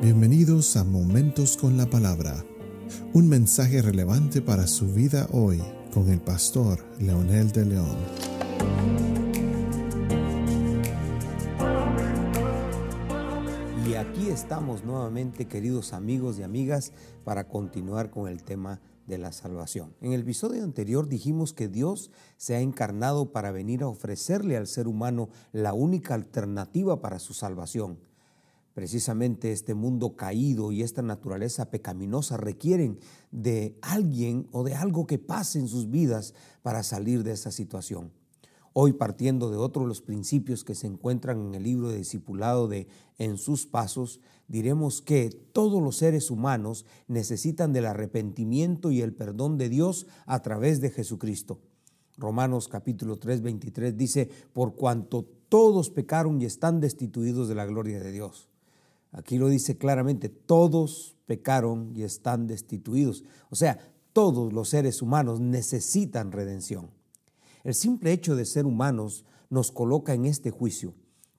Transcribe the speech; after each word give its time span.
Bienvenidos 0.00 0.76
a 0.76 0.84
Momentos 0.84 1.56
con 1.56 1.76
la 1.76 1.86
Palabra, 1.86 2.44
un 3.14 3.28
mensaje 3.28 3.82
relevante 3.82 4.40
para 4.40 4.68
su 4.68 4.86
vida 4.94 5.26
hoy 5.32 5.60
con 5.92 6.08
el 6.08 6.20
pastor 6.20 6.78
Leonel 7.00 7.50
de 7.50 7.64
León. 7.64 7.96
Y 13.88 13.94
aquí 13.94 14.28
estamos 14.28 14.84
nuevamente, 14.84 15.48
queridos 15.48 15.92
amigos 15.92 16.38
y 16.38 16.44
amigas, 16.44 16.92
para 17.24 17.48
continuar 17.48 18.12
con 18.12 18.28
el 18.28 18.44
tema 18.44 18.80
de 19.08 19.18
la 19.18 19.32
salvación. 19.32 19.96
En 20.00 20.12
el 20.12 20.20
episodio 20.20 20.62
anterior 20.62 21.08
dijimos 21.08 21.52
que 21.52 21.66
Dios 21.66 22.12
se 22.36 22.54
ha 22.54 22.60
encarnado 22.60 23.32
para 23.32 23.50
venir 23.50 23.82
a 23.82 23.88
ofrecerle 23.88 24.56
al 24.56 24.68
ser 24.68 24.86
humano 24.86 25.28
la 25.50 25.72
única 25.72 26.14
alternativa 26.14 27.00
para 27.00 27.18
su 27.18 27.34
salvación 27.34 27.98
Precisamente 28.78 29.50
este 29.50 29.74
mundo 29.74 30.14
caído 30.14 30.70
y 30.70 30.84
esta 30.84 31.02
naturaleza 31.02 31.68
pecaminosa 31.68 32.36
requieren 32.36 33.00
de 33.32 33.76
alguien 33.82 34.46
o 34.52 34.62
de 34.62 34.76
algo 34.76 35.04
que 35.04 35.18
pase 35.18 35.58
en 35.58 35.66
sus 35.66 35.90
vidas 35.90 36.32
para 36.62 36.84
salir 36.84 37.24
de 37.24 37.32
esa 37.32 37.50
situación. 37.50 38.12
Hoy 38.74 38.92
partiendo 38.92 39.50
de 39.50 39.56
otro 39.56 39.82
de 39.82 39.88
los 39.88 40.00
principios 40.00 40.62
que 40.62 40.76
se 40.76 40.86
encuentran 40.86 41.48
en 41.48 41.54
el 41.56 41.64
libro 41.64 41.88
de 41.88 41.96
discipulado 41.96 42.68
de 42.68 42.86
En 43.18 43.36
sus 43.36 43.66
pasos, 43.66 44.20
diremos 44.46 45.02
que 45.02 45.30
todos 45.30 45.82
los 45.82 45.96
seres 45.96 46.30
humanos 46.30 46.86
necesitan 47.08 47.72
del 47.72 47.86
arrepentimiento 47.86 48.92
y 48.92 49.00
el 49.00 49.12
perdón 49.12 49.58
de 49.58 49.70
Dios 49.70 50.06
a 50.24 50.40
través 50.40 50.80
de 50.80 50.90
Jesucristo. 50.90 51.58
Romanos 52.16 52.68
capítulo 52.68 53.18
3, 53.18 53.42
23 53.42 53.96
dice, 53.96 54.30
por 54.52 54.76
cuanto 54.76 55.24
todos 55.48 55.90
pecaron 55.90 56.40
y 56.40 56.44
están 56.44 56.78
destituidos 56.78 57.48
de 57.48 57.56
la 57.56 57.66
gloria 57.66 57.98
de 57.98 58.12
Dios. 58.12 58.48
Aquí 59.12 59.38
lo 59.38 59.48
dice 59.48 59.78
claramente, 59.78 60.28
todos 60.28 61.16
pecaron 61.26 61.92
y 61.94 62.02
están 62.02 62.46
destituidos. 62.46 63.24
O 63.50 63.56
sea, 63.56 63.78
todos 64.12 64.52
los 64.52 64.68
seres 64.68 65.02
humanos 65.02 65.40
necesitan 65.40 66.32
redención. 66.32 66.90
El 67.64 67.74
simple 67.74 68.12
hecho 68.12 68.36
de 68.36 68.44
ser 68.44 68.66
humanos 68.66 69.24
nos 69.50 69.70
coloca 69.70 70.14
en 70.14 70.24
este 70.24 70.50
juicio. 70.50 70.94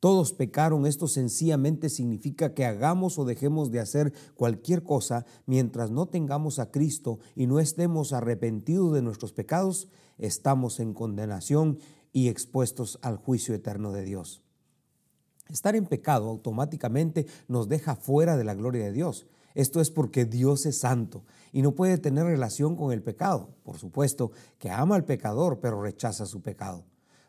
Todos 0.00 0.32
pecaron, 0.32 0.86
esto 0.86 1.08
sencillamente 1.08 1.90
significa 1.90 2.54
que 2.54 2.64
hagamos 2.64 3.18
o 3.18 3.26
dejemos 3.26 3.70
de 3.70 3.80
hacer 3.80 4.14
cualquier 4.34 4.82
cosa 4.82 5.26
mientras 5.44 5.90
no 5.90 6.06
tengamos 6.06 6.58
a 6.58 6.70
Cristo 6.70 7.18
y 7.36 7.46
no 7.46 7.60
estemos 7.60 8.14
arrepentidos 8.14 8.94
de 8.94 9.02
nuestros 9.02 9.34
pecados, 9.34 9.88
estamos 10.16 10.80
en 10.80 10.94
condenación 10.94 11.78
y 12.14 12.28
expuestos 12.28 12.98
al 13.02 13.18
juicio 13.18 13.54
eterno 13.54 13.92
de 13.92 14.04
Dios. 14.04 14.42
Estar 15.52 15.74
en 15.76 15.86
pecado 15.86 16.28
automáticamente 16.28 17.26
nos 17.48 17.68
deja 17.68 17.96
fuera 17.96 18.36
de 18.36 18.44
la 18.44 18.54
gloria 18.54 18.84
de 18.84 18.92
Dios. 18.92 19.26
Esto 19.54 19.80
es 19.80 19.90
porque 19.90 20.24
Dios 20.24 20.64
es 20.66 20.78
santo 20.78 21.24
y 21.52 21.62
no 21.62 21.74
puede 21.74 21.98
tener 21.98 22.24
relación 22.24 22.76
con 22.76 22.92
el 22.92 23.02
pecado. 23.02 23.50
Por 23.64 23.78
supuesto 23.78 24.30
que 24.58 24.70
ama 24.70 24.94
al 24.94 25.04
pecador, 25.04 25.58
pero 25.60 25.82
rechaza 25.82 26.26
su 26.26 26.40
pecado. 26.40 26.84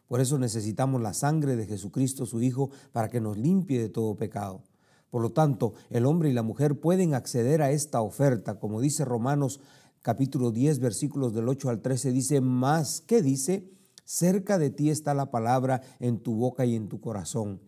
Por 0.08 0.22
eso 0.22 0.38
necesitamos 0.38 1.02
la 1.02 1.14
sangre 1.14 1.56
de 1.56 1.66
Jesucristo, 1.66 2.26
su 2.26 2.42
Hijo, 2.42 2.70
para 2.92 3.10
que 3.10 3.22
nos 3.22 3.38
limpie 3.38 3.80
de 3.80 3.90
todo 3.90 4.16
pecado. 4.16 4.62
Por 5.10 5.22
lo 5.22 5.32
tanto, 5.32 5.74
el 5.90 6.06
hombre 6.06 6.30
y 6.30 6.34
la 6.34 6.44
mujer 6.44 6.80
pueden 6.80 7.16
acceder 7.16 7.62
a 7.62 7.72
esta 7.72 8.02
oferta, 8.02 8.60
como 8.60 8.82
dice 8.82 9.04
Romanos 9.04 9.60
capítulo 10.02 10.52
10, 10.52 10.80
versículos 10.80 11.34
del 11.34 11.48
8 11.48 11.70
al 11.70 11.82
13, 11.82 12.12
dice, 12.12 12.42
más, 12.42 13.02
¿qué 13.02 13.22
dice? 13.22 13.70
Cerca 14.04 14.58
de 14.58 14.70
ti 14.70 14.90
está 14.90 15.14
la 15.14 15.32
palabra 15.32 15.82
en 16.00 16.20
tu 16.20 16.36
boca 16.36 16.66
y 16.66 16.76
en 16.76 16.88
tu 16.88 17.00
corazón 17.00 17.62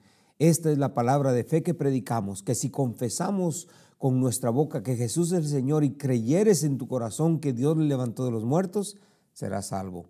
esta 0.49 0.69
es 0.73 0.77
la 0.77 0.94
palabra 0.94 1.31
de 1.31 1.45
fe 1.45 1.63
que 1.63 1.73
predicamos, 1.73 2.44
que 2.44 2.53
si 2.53 2.69
confesamos 2.69 3.69
con 3.97 4.19
nuestra 4.19 4.50
boca 4.50 4.83
que 4.83 4.97
Jesús 4.97 5.31
es 5.31 5.45
el 5.45 5.47
Señor 5.47 5.85
y 5.85 5.94
creyeres 5.94 6.66
en 6.66 6.78
tu 6.78 6.90
corazón 6.90 7.40
que 7.40 7.53
Dios 7.53 7.78
le 7.78 7.85
levantó 7.85 8.25
de 8.25 8.31
los 8.31 8.44
muertos, 8.44 8.97
serás 9.31 9.68
salvo. 9.68 10.06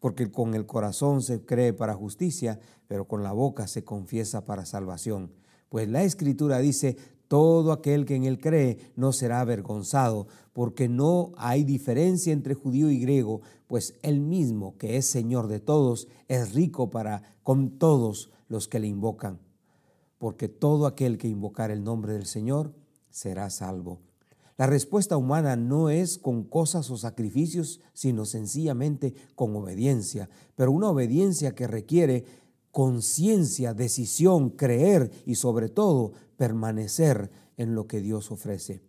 Porque 0.00 0.32
con 0.32 0.56
el 0.56 0.66
corazón 0.66 1.22
se 1.22 1.44
cree 1.44 1.72
para 1.72 1.94
justicia, 1.94 2.58
pero 2.88 3.06
con 3.06 3.22
la 3.22 3.30
boca 3.30 3.68
se 3.68 3.84
confiesa 3.84 4.44
para 4.44 4.66
salvación. 4.66 5.30
Pues 5.68 5.88
la 5.88 6.02
Escritura 6.02 6.58
dice, 6.58 6.96
todo 7.28 7.70
aquel 7.70 8.04
que 8.04 8.16
en 8.16 8.24
él 8.24 8.40
cree 8.40 8.78
no 8.96 9.12
será 9.12 9.40
avergonzado, 9.40 10.26
porque 10.52 10.88
no 10.88 11.30
hay 11.36 11.62
diferencia 11.62 12.32
entre 12.32 12.54
judío 12.54 12.90
y 12.90 12.98
griego, 12.98 13.42
pues 13.68 13.94
él 14.02 14.18
mismo, 14.18 14.76
que 14.76 14.96
es 14.96 15.06
Señor 15.06 15.46
de 15.46 15.60
todos, 15.60 16.08
es 16.26 16.52
rico 16.52 16.90
para 16.90 17.22
con 17.44 17.78
todos 17.78 18.32
los 18.48 18.66
que 18.66 18.80
le 18.80 18.88
invocan 18.88 19.38
porque 20.18 20.48
todo 20.48 20.86
aquel 20.86 21.16
que 21.18 21.28
invocar 21.28 21.70
el 21.70 21.84
nombre 21.84 22.12
del 22.12 22.26
Señor 22.26 22.74
será 23.10 23.50
salvo. 23.50 24.00
La 24.56 24.66
respuesta 24.66 25.16
humana 25.16 25.54
no 25.54 25.88
es 25.88 26.18
con 26.18 26.42
cosas 26.42 26.90
o 26.90 26.96
sacrificios, 26.96 27.80
sino 27.94 28.24
sencillamente 28.24 29.14
con 29.36 29.54
obediencia, 29.54 30.28
pero 30.56 30.72
una 30.72 30.90
obediencia 30.90 31.54
que 31.54 31.68
requiere 31.68 32.24
conciencia, 32.72 33.72
decisión, 33.72 34.50
creer 34.50 35.12
y 35.26 35.36
sobre 35.36 35.68
todo 35.68 36.12
permanecer 36.36 37.30
en 37.56 37.74
lo 37.76 37.86
que 37.86 38.00
Dios 38.00 38.32
ofrece. 38.32 38.82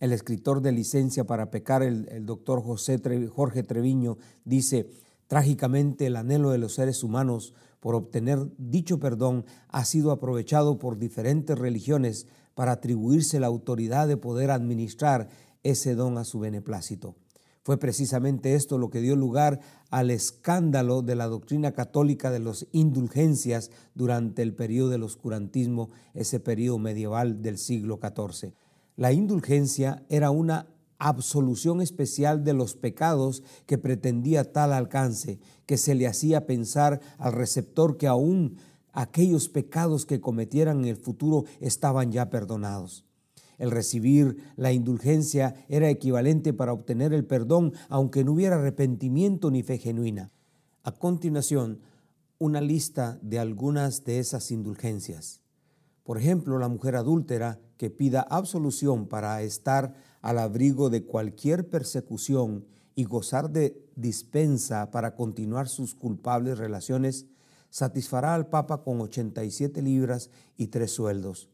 El 0.00 0.12
escritor 0.12 0.62
de 0.62 0.72
licencia 0.72 1.24
para 1.24 1.50
pecar, 1.50 1.82
el, 1.82 2.26
doctor 2.26 2.62
José 2.62 3.00
Jorge 3.28 3.62
Treviño, 3.62 4.16
dice, 4.44 4.90
trágicamente 5.28 6.06
el 6.06 6.16
anhelo 6.16 6.50
de 6.50 6.58
los 6.58 6.74
seres 6.74 7.04
humanos 7.04 7.54
por 7.82 7.96
obtener 7.96 8.38
dicho 8.58 9.00
perdón 9.00 9.44
ha 9.66 9.84
sido 9.84 10.12
aprovechado 10.12 10.78
por 10.78 10.98
diferentes 10.98 11.58
religiones 11.58 12.28
para 12.54 12.70
atribuirse 12.70 13.40
la 13.40 13.48
autoridad 13.48 14.06
de 14.06 14.16
poder 14.16 14.52
administrar 14.52 15.28
ese 15.64 15.96
don 15.96 16.16
a 16.16 16.22
su 16.22 16.38
beneplácito. 16.38 17.16
Fue 17.64 17.78
precisamente 17.78 18.54
esto 18.54 18.78
lo 18.78 18.88
que 18.88 19.00
dio 19.00 19.16
lugar 19.16 19.58
al 19.90 20.12
escándalo 20.12 21.02
de 21.02 21.16
la 21.16 21.26
doctrina 21.26 21.72
católica 21.72 22.30
de 22.30 22.38
las 22.38 22.68
indulgencias 22.70 23.72
durante 23.96 24.42
el 24.42 24.54
periodo 24.54 24.90
del 24.90 25.02
oscurantismo, 25.02 25.90
ese 26.14 26.38
periodo 26.38 26.78
medieval 26.78 27.42
del 27.42 27.58
siglo 27.58 27.98
XIV. 28.00 28.52
La 28.94 29.12
indulgencia 29.12 30.04
era 30.08 30.30
una 30.30 30.68
absolución 31.02 31.80
especial 31.80 32.44
de 32.44 32.52
los 32.52 32.76
pecados 32.76 33.42
que 33.66 33.76
pretendía 33.76 34.52
tal 34.52 34.72
alcance, 34.72 35.40
que 35.66 35.76
se 35.76 35.96
le 35.96 36.06
hacía 36.06 36.46
pensar 36.46 37.00
al 37.18 37.32
receptor 37.32 37.96
que 37.96 38.06
aún 38.06 38.58
aquellos 38.92 39.48
pecados 39.48 40.06
que 40.06 40.20
cometieran 40.20 40.78
en 40.78 40.84
el 40.84 40.96
futuro 40.96 41.44
estaban 41.60 42.12
ya 42.12 42.30
perdonados. 42.30 43.04
El 43.58 43.72
recibir 43.72 44.36
la 44.56 44.72
indulgencia 44.72 45.56
era 45.68 45.90
equivalente 45.90 46.52
para 46.52 46.72
obtener 46.72 47.12
el 47.12 47.24
perdón, 47.24 47.72
aunque 47.88 48.22
no 48.22 48.34
hubiera 48.34 48.54
arrepentimiento 48.54 49.50
ni 49.50 49.64
fe 49.64 49.78
genuina. 49.78 50.30
A 50.84 50.92
continuación, 50.92 51.80
una 52.38 52.60
lista 52.60 53.18
de 53.22 53.40
algunas 53.40 54.04
de 54.04 54.20
esas 54.20 54.52
indulgencias. 54.52 55.41
Por 56.04 56.18
ejemplo, 56.18 56.58
la 56.58 56.68
mujer 56.68 56.96
adúltera 56.96 57.60
que 57.76 57.90
pida 57.90 58.22
absolución 58.22 59.06
para 59.06 59.42
estar 59.42 59.94
al 60.20 60.38
abrigo 60.38 60.90
de 60.90 61.04
cualquier 61.04 61.68
persecución 61.68 62.64
y 62.94 63.04
gozar 63.04 63.50
de 63.50 63.82
dispensa 63.96 64.90
para 64.90 65.14
continuar 65.14 65.68
sus 65.68 65.94
culpables 65.94 66.58
relaciones, 66.58 67.26
satisfará 67.70 68.34
al 68.34 68.48
Papa 68.48 68.82
con 68.82 69.00
87 69.00 69.80
libras 69.80 70.30
y 70.56 70.68
tres 70.68 70.92
sueldos. 70.92 71.48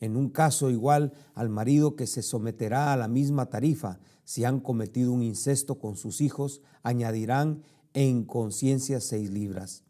En 0.00 0.16
un 0.16 0.30
caso 0.30 0.70
igual 0.70 1.12
al 1.34 1.48
marido 1.48 1.96
que 1.96 2.06
se 2.06 2.22
someterá 2.22 2.92
a 2.92 2.96
la 2.96 3.08
misma 3.08 3.46
tarifa, 3.46 3.98
si 4.24 4.44
han 4.44 4.60
cometido 4.60 5.12
un 5.12 5.22
incesto 5.22 5.78
con 5.78 5.96
sus 5.96 6.20
hijos, 6.20 6.60
añadirán 6.82 7.62
en 7.94 8.24
conciencia 8.24 9.00
seis 9.00 9.30
libras. 9.30 9.82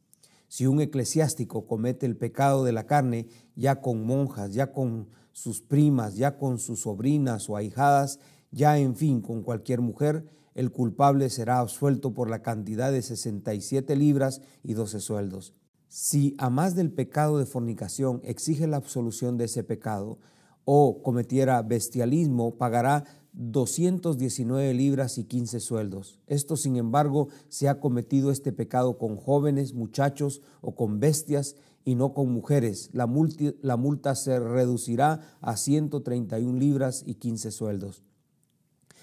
Si 0.48 0.66
un 0.66 0.80
eclesiástico 0.80 1.66
comete 1.66 2.06
el 2.06 2.16
pecado 2.16 2.64
de 2.64 2.72
la 2.72 2.86
carne, 2.86 3.28
ya 3.54 3.80
con 3.80 4.04
monjas, 4.04 4.54
ya 4.54 4.72
con 4.72 5.08
sus 5.32 5.60
primas, 5.60 6.16
ya 6.16 6.36
con 6.36 6.58
sus 6.58 6.80
sobrinas 6.80 7.48
o 7.48 7.56
ahijadas, 7.56 8.18
ya 8.50 8.78
en 8.78 8.96
fin 8.96 9.20
con 9.20 9.42
cualquier 9.42 9.80
mujer, 9.80 10.26
el 10.54 10.72
culpable 10.72 11.30
será 11.30 11.60
absuelto 11.60 12.14
por 12.14 12.28
la 12.28 12.42
cantidad 12.42 12.90
de 12.90 13.02
67 13.02 13.94
libras 13.94 14.40
y 14.64 14.72
12 14.72 15.00
sueldos. 15.00 15.54
Si 15.86 16.34
a 16.38 16.50
más 16.50 16.74
del 16.74 16.92
pecado 16.92 17.38
de 17.38 17.46
fornicación 17.46 18.20
exige 18.24 18.66
la 18.66 18.78
absolución 18.78 19.36
de 19.36 19.44
ese 19.44 19.62
pecado 19.62 20.18
o 20.64 21.02
cometiera 21.02 21.62
bestialismo, 21.62 22.56
pagará 22.56 23.04
219 23.38 24.74
libras 24.74 25.16
y 25.16 25.24
15 25.24 25.60
sueldos. 25.60 26.18
Esto, 26.26 26.56
sin 26.56 26.74
embargo, 26.76 27.28
se 27.48 27.68
ha 27.68 27.78
cometido 27.78 28.32
este 28.32 28.52
pecado 28.52 28.98
con 28.98 29.16
jóvenes, 29.16 29.74
muchachos 29.74 30.42
o 30.60 30.74
con 30.74 30.98
bestias 30.98 31.54
y 31.84 31.94
no 31.94 32.14
con 32.14 32.32
mujeres. 32.32 32.90
La, 32.92 33.06
multa 33.06 34.16
se 34.16 34.40
reducirá 34.40 35.20
a 35.40 35.56
131 35.56 36.58
libras 36.58 37.04
y 37.06 37.14
15 37.14 37.52
sueldos. 37.52 38.02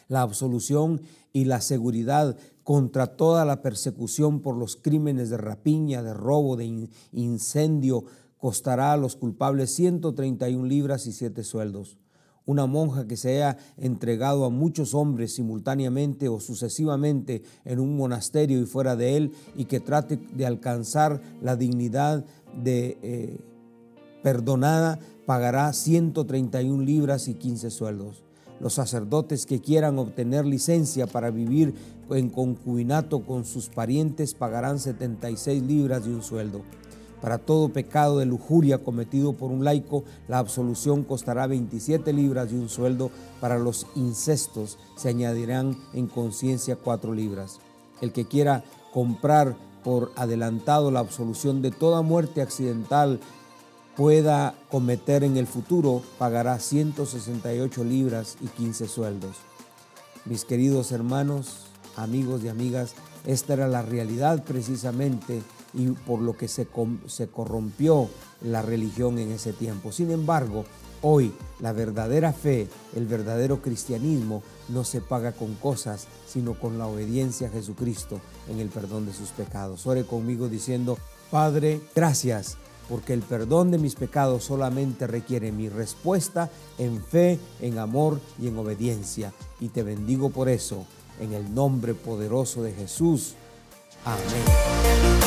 La 0.09 0.21
absolución 0.21 1.01
y 1.31 1.45
la 1.45 1.61
seguridad 1.61 2.37
contra 2.63 3.15
toda 3.15 3.45
la 3.45 3.61
persecución 3.61 4.41
por 4.41 4.57
los 4.57 4.75
crímenes 4.75 5.29
de 5.29 5.37
rapiña, 5.37 6.03
de 6.03 6.13
robo, 6.13 6.57
de 6.57 6.89
incendio, 7.13 8.03
costará 8.37 8.91
a 8.91 8.97
los 8.97 9.15
culpables 9.15 9.73
131 9.73 10.65
libras 10.65 11.07
y 11.07 11.13
7 11.13 11.41
sueldos. 11.43 11.97
Una 12.45 12.65
monja 12.65 13.07
que 13.07 13.17
se 13.17 13.35
haya 13.35 13.57
entregado 13.77 14.45
a 14.45 14.49
muchos 14.49 14.93
hombres 14.93 15.33
simultáneamente 15.33 16.29
o 16.29 16.39
sucesivamente 16.39 17.43
en 17.63 17.79
un 17.79 17.97
monasterio 17.97 18.59
y 18.59 18.65
fuera 18.65 18.95
de 18.95 19.17
él 19.17 19.31
y 19.55 19.65
que 19.65 19.79
trate 19.79 20.17
de 20.17 20.45
alcanzar 20.45 21.21
la 21.41 21.55
dignidad 21.55 22.25
de 22.63 22.97
eh, 23.01 23.37
perdonada, 24.23 24.99
pagará 25.25 25.71
131 25.73 26.83
libras 26.83 27.27
y 27.27 27.33
15 27.33 27.71
sueldos. 27.71 28.23
Los 28.59 28.73
sacerdotes 28.73 29.45
que 29.45 29.59
quieran 29.59 29.99
obtener 29.99 30.45
licencia 30.45 31.07
para 31.07 31.29
vivir 31.29 31.73
en 32.09 32.29
concubinato 32.29 33.25
con 33.25 33.43
sus 33.43 33.69
parientes 33.69 34.33
pagarán 34.33 34.79
76 34.79 35.61
libras 35.63 36.03
y 36.07 36.09
un 36.09 36.23
sueldo. 36.23 36.61
Para 37.25 37.39
todo 37.39 37.69
pecado 37.69 38.19
de 38.19 38.27
lujuria 38.27 38.83
cometido 38.83 39.33
por 39.33 39.49
un 39.49 39.63
laico, 39.63 40.03
la 40.27 40.37
absolución 40.37 41.03
costará 41.03 41.47
27 41.47 42.13
libras 42.13 42.51
y 42.51 42.55
un 42.55 42.69
sueldo. 42.69 43.09
Para 43.41 43.57
los 43.57 43.87
incestos 43.95 44.77
se 44.95 45.09
añadirán 45.09 45.75
en 45.93 46.05
conciencia 46.05 46.75
4 46.75 47.15
libras. 47.15 47.57
El 47.99 48.11
que 48.11 48.25
quiera 48.25 48.63
comprar 48.93 49.55
por 49.83 50.11
adelantado 50.15 50.91
la 50.91 50.99
absolución 50.99 51.63
de 51.63 51.71
toda 51.71 52.03
muerte 52.03 52.43
accidental 52.43 53.19
pueda 53.97 54.53
cometer 54.69 55.23
en 55.23 55.37
el 55.37 55.47
futuro, 55.47 56.03
pagará 56.19 56.59
168 56.59 57.83
libras 57.85 58.37
y 58.39 58.49
15 58.49 58.87
sueldos. 58.87 59.37
Mis 60.25 60.45
queridos 60.45 60.91
hermanos, 60.91 61.61
amigos 61.95 62.43
y 62.43 62.49
amigas, 62.49 62.93
esta 63.25 63.53
era 63.53 63.67
la 63.67 63.81
realidad 63.81 64.43
precisamente 64.43 65.41
y 65.75 65.87
por 65.87 66.21
lo 66.21 66.37
que 66.37 66.47
se, 66.47 66.67
se 67.07 67.27
corrompió 67.27 68.09
la 68.41 68.61
religión 68.61 69.19
en 69.19 69.31
ese 69.31 69.53
tiempo. 69.53 69.91
Sin 69.91 70.11
embargo, 70.11 70.65
hoy 71.01 71.33
la 71.59 71.73
verdadera 71.73 72.33
fe, 72.33 72.67
el 72.95 73.05
verdadero 73.05 73.61
cristianismo, 73.61 74.41
no 74.69 74.83
se 74.83 75.01
paga 75.01 75.33
con 75.33 75.55
cosas, 75.55 76.07
sino 76.27 76.59
con 76.59 76.77
la 76.77 76.87
obediencia 76.87 77.47
a 77.47 77.51
Jesucristo 77.51 78.19
en 78.49 78.59
el 78.59 78.69
perdón 78.69 79.05
de 79.05 79.13
sus 79.13 79.29
pecados. 79.29 79.85
Ore 79.85 80.05
conmigo 80.05 80.49
diciendo, 80.49 80.97
Padre, 81.29 81.81
gracias 81.95 82.57
porque 82.89 83.13
el 83.13 83.21
perdón 83.21 83.71
de 83.71 83.77
mis 83.77 83.95
pecados 83.95 84.43
solamente 84.43 85.07
requiere 85.07 85.51
mi 85.51 85.69
respuesta 85.69 86.49
en 86.77 87.01
fe, 87.01 87.39
en 87.61 87.79
amor 87.79 88.19
y 88.39 88.47
en 88.47 88.57
obediencia. 88.57 89.33
Y 89.59 89.69
te 89.69 89.83
bendigo 89.83 90.29
por 90.29 90.49
eso, 90.49 90.85
en 91.19 91.33
el 91.33 91.53
nombre 91.53 91.93
poderoso 91.93 92.61
de 92.63 92.73
Jesús. 92.73 93.33
Amén. 94.05 95.24